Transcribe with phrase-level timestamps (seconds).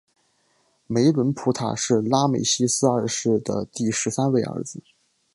[0.87, 4.81] 梅伦普塔是拉美西斯二世的第十三位儿子。